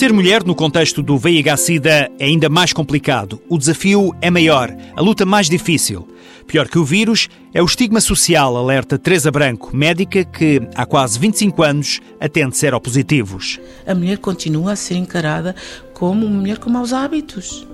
Ser 0.00 0.14
mulher 0.14 0.42
no 0.44 0.54
contexto 0.54 1.02
do 1.02 1.18
VIH-Sida 1.18 2.10
é 2.18 2.24
ainda 2.24 2.48
mais 2.48 2.72
complicado. 2.72 3.38
O 3.50 3.58
desafio 3.58 4.16
é 4.22 4.30
maior, 4.30 4.74
a 4.96 5.00
luta 5.02 5.26
mais 5.26 5.46
difícil. 5.46 6.08
Pior 6.46 6.66
que 6.68 6.78
o 6.78 6.84
vírus 6.86 7.28
é 7.52 7.60
o 7.60 7.66
estigma 7.66 8.00
social, 8.00 8.56
alerta 8.56 8.98
Teresa 8.98 9.30
Branco, 9.30 9.76
médica 9.76 10.24
que 10.24 10.62
há 10.74 10.86
quase 10.86 11.18
25 11.18 11.62
anos 11.62 12.00
atende 12.18 12.56
seropositivos. 12.56 13.60
A 13.86 13.94
mulher 13.94 14.16
continua 14.16 14.72
a 14.72 14.76
ser 14.76 14.94
encarada 14.94 15.54
como 15.92 16.24
uma 16.24 16.38
mulher 16.38 16.56
com 16.56 16.70
maus 16.70 16.94
hábitos. 16.94 17.68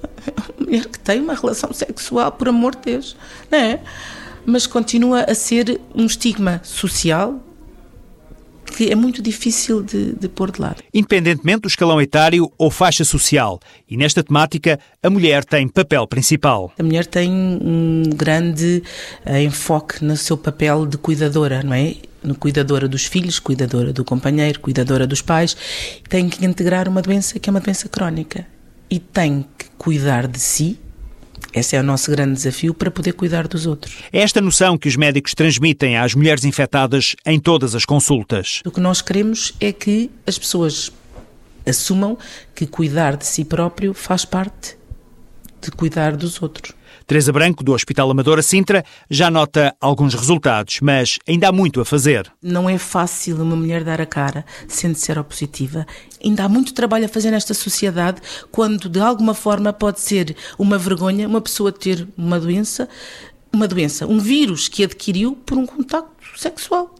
Uma 0.56 0.66
mulher 0.66 0.86
que 0.86 0.98
tem 0.98 1.20
uma 1.20 1.34
relação 1.34 1.70
sexual, 1.74 2.32
por 2.32 2.48
amor 2.48 2.76
de 2.76 2.92
Deus, 2.92 3.14
não 3.50 3.58
é? 3.58 3.80
Mas 4.46 4.66
continua 4.66 5.20
a 5.24 5.34
ser 5.34 5.78
um 5.94 6.06
estigma 6.06 6.62
social 6.64 7.42
que 8.78 8.92
é 8.92 8.94
muito 8.94 9.20
difícil 9.20 9.82
de, 9.82 10.12
de 10.12 10.28
pôr 10.28 10.52
de 10.52 10.60
lado. 10.60 10.84
Independentemente 10.94 11.62
do 11.62 11.66
escalão 11.66 12.00
etário 12.00 12.48
ou 12.56 12.70
faixa 12.70 13.04
social. 13.04 13.58
E 13.90 13.96
nesta 13.96 14.22
temática, 14.22 14.78
a 15.02 15.10
mulher 15.10 15.44
tem 15.44 15.66
papel 15.66 16.06
principal. 16.06 16.72
A 16.78 16.82
mulher 16.84 17.04
tem 17.04 17.28
um 17.28 18.04
grande 18.14 18.80
uh, 19.26 19.36
enfoque 19.36 20.04
no 20.04 20.16
seu 20.16 20.36
papel 20.36 20.86
de 20.86 20.96
cuidadora, 20.96 21.60
não 21.64 21.74
é? 21.74 21.96
No 22.22 22.36
cuidadora 22.36 22.86
dos 22.86 23.04
filhos, 23.04 23.40
cuidadora 23.40 23.92
do 23.92 24.04
companheiro, 24.04 24.60
cuidadora 24.60 25.08
dos 25.08 25.22
pais. 25.22 25.56
Tem 26.08 26.28
que 26.28 26.46
integrar 26.46 26.88
uma 26.88 27.02
doença 27.02 27.40
que 27.40 27.50
é 27.50 27.52
uma 27.52 27.58
doença 27.58 27.88
crónica. 27.88 28.46
E 28.88 29.00
tem 29.00 29.44
que 29.58 29.66
cuidar 29.76 30.28
de 30.28 30.38
si 30.38 30.78
esse 31.52 31.76
é 31.76 31.80
o 31.80 31.82
nosso 31.82 32.10
grande 32.10 32.34
desafio 32.34 32.74
para 32.74 32.90
poder 32.90 33.12
cuidar 33.12 33.48
dos 33.48 33.66
outros. 33.66 33.94
É 34.12 34.20
esta 34.20 34.40
noção 34.40 34.76
que 34.76 34.88
os 34.88 34.96
médicos 34.96 35.34
transmitem 35.34 35.96
às 35.96 36.14
mulheres 36.14 36.44
infectadas 36.44 37.16
em 37.26 37.38
todas 37.40 37.74
as 37.74 37.84
consultas. 37.84 38.60
O 38.64 38.70
que 38.70 38.80
nós 38.80 39.00
queremos 39.00 39.54
é 39.60 39.72
que 39.72 40.10
as 40.26 40.38
pessoas 40.38 40.92
assumam 41.66 42.16
que 42.54 42.66
cuidar 42.66 43.16
de 43.16 43.26
si 43.26 43.44
próprio 43.44 43.92
faz 43.92 44.24
parte 44.24 44.77
de 45.60 45.70
cuidar 45.70 46.16
dos 46.16 46.40
outros. 46.42 46.72
Teresa 47.06 47.32
Branco, 47.32 47.64
do 47.64 47.72
Hospital 47.72 48.10
Amadora 48.10 48.42
Sintra, 48.42 48.84
já 49.08 49.30
nota 49.30 49.74
alguns 49.80 50.14
resultados, 50.14 50.78
mas 50.82 51.18
ainda 51.26 51.48
há 51.48 51.52
muito 51.52 51.80
a 51.80 51.84
fazer. 51.84 52.30
Não 52.42 52.68
é 52.68 52.76
fácil 52.76 53.42
uma 53.42 53.56
mulher 53.56 53.82
dar 53.82 54.00
a 54.00 54.06
cara 54.06 54.44
sendo 54.66 54.94
seropositiva. 54.94 55.86
Ainda 56.22 56.44
há 56.44 56.48
muito 56.48 56.74
trabalho 56.74 57.06
a 57.06 57.08
fazer 57.08 57.30
nesta 57.30 57.54
sociedade 57.54 58.20
quando, 58.50 58.88
de 58.88 59.00
alguma 59.00 59.32
forma, 59.32 59.72
pode 59.72 60.00
ser 60.00 60.36
uma 60.58 60.76
vergonha 60.76 61.26
uma 61.26 61.40
pessoa 61.40 61.72
ter 61.72 62.06
uma 62.16 62.38
doença, 62.38 62.88
uma 63.52 63.66
doença, 63.66 64.06
um 64.06 64.18
vírus 64.18 64.68
que 64.68 64.84
adquiriu 64.84 65.34
por 65.46 65.56
um 65.56 65.64
contacto 65.64 66.10
sexual. 66.36 66.94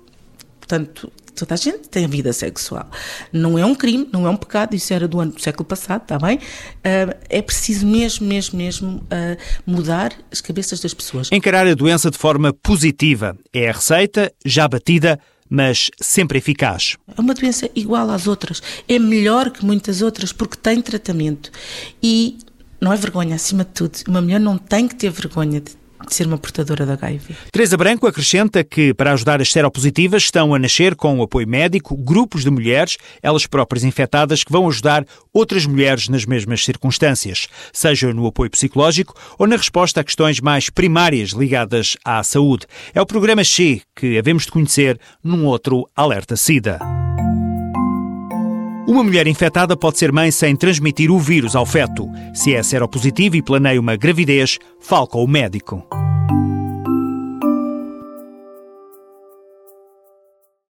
Portanto, 0.59 1.12
toda 1.39 1.55
a 1.55 1.56
gente 1.56 1.89
tem 1.89 2.06
vida 2.06 2.33
sexual. 2.33 2.91
Não 3.33 3.58
é 3.58 3.64
um 3.64 3.75
crime, 3.75 4.08
não 4.12 4.27
é 4.27 4.31
um 4.31 4.36
pecado, 4.36 4.75
isso 4.75 4.92
era 4.92 5.06
do 5.06 5.20
ano 5.20 5.33
do 5.33 5.41
século 5.41 5.64
passado, 5.64 6.03
está 6.03 6.19
bem? 6.19 6.39
Uh, 6.39 7.17
é 7.28 7.41
preciso 7.41 7.86
mesmo, 7.86 8.27
mesmo, 8.27 8.58
mesmo 8.58 8.89
uh, 8.89 9.36
mudar 9.64 10.12
as 10.30 10.41
cabeças 10.41 10.80
das 10.80 10.92
pessoas. 10.92 11.30
Encarar 11.30 11.67
a 11.67 11.75
doença 11.75 12.11
de 12.11 12.19
forma 12.19 12.53
positiva 12.53 13.36
é 13.53 13.69
a 13.69 13.72
receita 13.72 14.33
já 14.45 14.67
batida 14.67 15.19
mas 15.50 15.91
sempre 15.98 16.36
eficaz. 16.36 16.98
É 17.17 17.19
uma 17.19 17.33
doença 17.33 17.70
igual 17.75 18.11
às 18.11 18.27
outras. 18.27 18.62
É 18.86 18.98
melhor 18.98 19.50
que 19.50 19.64
muitas 19.64 20.02
outras 20.02 20.30
porque 20.30 20.58
tem 20.58 20.83
tratamento. 20.83 21.50
E 22.02 22.36
não 22.78 22.92
é 22.92 22.97
vergonha, 22.97 23.34
acima 23.34 23.64
de 23.64 23.70
tudo. 23.70 23.98
Uma 24.06 24.20
mulher 24.20 24.39
não 24.39 24.58
tem 24.58 24.86
que 24.86 24.95
ter 24.95 25.11
vergonha 25.11 25.58
de 25.58 25.73
de 26.07 26.15
ser 26.15 26.27
uma 26.27 26.39
portadora 26.39 26.87
da 26.87 26.95
HIV. 26.95 27.35
Teresa 27.53 27.77
Branco 27.77 28.07
acrescenta 28.07 28.63
que, 28.63 28.95
para 28.95 29.13
ajudar 29.13 29.41
as 29.41 29.51
seropositivas, 29.51 30.25
estão 30.25 30.55
a 30.55 30.59
nascer 30.59 30.95
com 30.95 31.19
o 31.19 31.23
apoio 31.23 31.49
médico 31.49 31.97
grupos 31.97 32.45
de 32.45 32.51
mulheres, 32.51 32.97
elas 33.23 33.47
próprias 33.47 33.85
infectadas, 33.85 34.45
que 34.45 34.53
vão 34.53 34.69
ajudar 34.69 35.05
outras 35.33 35.67
mulheres 35.67 36.09
nas 36.09 36.25
mesmas 36.25 36.65
circunstâncias, 36.65 37.49
seja 37.73 38.13
no 38.13 38.27
apoio 38.27 38.51
psicológico 38.51 39.15
ou 39.39 39.47
na 39.47 39.57
resposta 39.57 40.01
a 40.01 40.05
questões 40.05 40.41
mais 40.41 40.70
primárias 40.70 41.31
ligadas 41.31 41.97
à 42.05 42.23
saúde. 42.23 42.67
É 42.95 43.01
o 43.01 43.07
programa 43.07 43.45
X 43.45 43.83
que 43.95 44.19
havemos 44.19 44.45
de 44.45 44.53
conhecer 44.53 44.98
num 45.23 45.45
outro 45.45 45.89
Alerta 45.95 46.37
SIDA. 46.37 46.98
Uma 48.89 49.05
mulher 49.05 49.27
infectada 49.27 49.77
pode 49.77 49.99
ser 49.99 50.11
mãe 50.11 50.31
sem 50.31 50.57
transmitir 50.57 51.11
o 51.11 51.19
vírus 51.19 51.55
ao 51.55 51.67
feto. 51.67 52.09
Se 52.33 52.55
é 52.55 52.63
seropositivo 52.63 53.37
e 53.37 53.43
planeia 53.43 53.79
uma 53.79 53.97
gravidez, 53.97 54.59
fale 54.81 55.07
com 55.07 55.23
o 55.23 55.29
médico. 55.29 55.87